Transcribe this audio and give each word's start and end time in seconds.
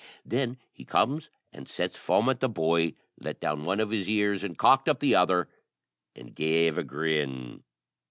Then 0.25 0.57
he 0.71 0.83
comes 0.83 1.29
and 1.53 1.69
sits 1.69 1.95
foment 1.95 2.39
the 2.39 2.49
boy, 2.49 2.95
let 3.19 3.39
down 3.39 3.65
one 3.65 3.79
of 3.79 3.91
his 3.91 4.09
ears, 4.09 4.43
and 4.43 4.57
cocked 4.57 4.89
up 4.89 4.99
the 4.99 5.13
other, 5.13 5.47
and 6.15 6.33
gave 6.33 6.75
a 6.79 6.83
grin. 6.83 7.61